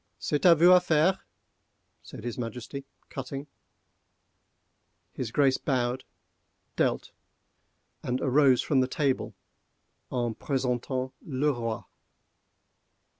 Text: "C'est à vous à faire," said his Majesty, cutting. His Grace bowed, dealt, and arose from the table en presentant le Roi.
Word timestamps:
"C'est 0.17 0.41
à 0.45 0.57
vous 0.57 0.71
à 0.71 0.79
faire," 0.81 1.19
said 2.01 2.23
his 2.23 2.35
Majesty, 2.35 2.85
cutting. 3.09 3.45
His 5.13 5.29
Grace 5.29 5.59
bowed, 5.59 6.05
dealt, 6.75 7.11
and 8.01 8.19
arose 8.19 8.63
from 8.63 8.79
the 8.79 8.87
table 8.87 9.35
en 10.11 10.33
presentant 10.33 11.13
le 11.23 11.53
Roi. 11.53 11.83